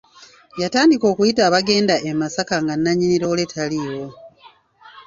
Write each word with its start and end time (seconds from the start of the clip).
Yatandika 0.61 1.05
okuyita 1.11 1.41
abagenda 1.45 1.95
e 2.11 2.11
Masaka 2.19 2.55
nga 2.63 2.73
nanyini 2.75 3.17
loole 3.21 3.45
taliwo. 3.53 4.07